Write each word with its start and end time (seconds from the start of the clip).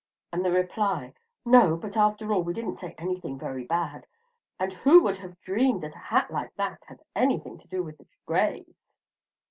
and 0.33 0.43
the 0.43 0.49
reply, 0.49 1.13
"No; 1.45 1.75
but 1.75 1.95
after 1.95 2.33
all, 2.33 2.41
we 2.41 2.53
didn't 2.53 2.79
say 2.79 2.95
anything 2.97 3.37
very 3.37 3.63
bad, 3.65 4.07
and 4.59 4.73
who 4.73 5.03
would 5.03 5.17
have 5.17 5.39
dreamed 5.41 5.83
that 5.83 5.93
a 5.93 5.99
hat 5.99 6.31
like 6.31 6.55
that 6.55 6.81
had 6.87 7.03
anything 7.15 7.59
to 7.59 7.67
do 7.67 7.83
with 7.83 7.99
the 7.99 8.07
Grays?" 8.25 8.87